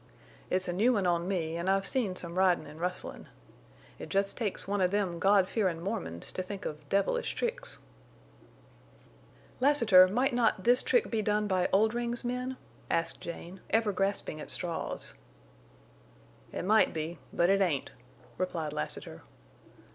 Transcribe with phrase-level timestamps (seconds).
[0.49, 3.27] It's a new one on me, an' I've seen some ridin' an' rustlin'.
[3.99, 7.77] It jest takes one of them God fearin' Mormons to think of devilish tricks."
[9.59, 12.57] "Lassiter, might not this trick be done by Oldring's men?"
[12.89, 15.13] asked Jane, ever grasping at straws.
[16.51, 17.91] "It might be, but it ain't,"
[18.39, 19.21] replied Lassiter.